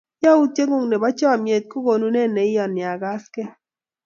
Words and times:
Yautye 0.23 0.63
ng'ung' 0.67 0.89
nepo 0.89 1.09
chomyet 1.19 1.63
kou 1.71 1.83
konunet 1.85 2.29
ne 2.31 2.41
iyoni 2.49 2.81
akaskey. 2.93 3.49